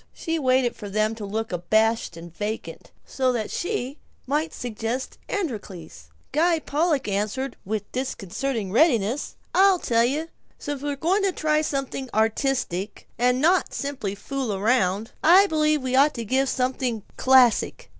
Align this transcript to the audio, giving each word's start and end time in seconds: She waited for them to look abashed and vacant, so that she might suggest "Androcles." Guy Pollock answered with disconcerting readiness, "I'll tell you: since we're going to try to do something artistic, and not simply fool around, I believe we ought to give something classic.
She 0.15 0.39
waited 0.39 0.75
for 0.75 0.89
them 0.89 1.13
to 1.13 1.25
look 1.25 1.51
abashed 1.51 2.17
and 2.17 2.35
vacant, 2.35 2.89
so 3.05 3.31
that 3.33 3.51
she 3.51 3.99
might 4.25 4.51
suggest 4.51 5.19
"Androcles." 5.29 6.07
Guy 6.31 6.57
Pollock 6.57 7.07
answered 7.07 7.55
with 7.65 7.91
disconcerting 7.91 8.71
readiness, 8.71 9.35
"I'll 9.53 9.77
tell 9.77 10.03
you: 10.03 10.29
since 10.57 10.81
we're 10.81 10.95
going 10.95 11.21
to 11.21 11.31
try 11.31 11.57
to 11.57 11.61
do 11.61 11.69
something 11.69 12.09
artistic, 12.15 13.07
and 13.19 13.39
not 13.39 13.75
simply 13.75 14.15
fool 14.15 14.51
around, 14.55 15.11
I 15.23 15.45
believe 15.45 15.83
we 15.83 15.95
ought 15.95 16.15
to 16.15 16.25
give 16.25 16.49
something 16.49 17.03
classic. 17.15 17.87